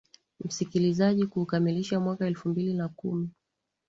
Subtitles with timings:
[0.45, 3.29] msikilizaji kuukamilisha mwaka elfu mbili na kumi